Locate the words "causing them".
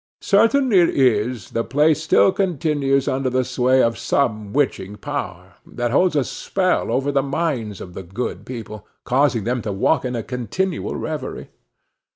9.03-9.61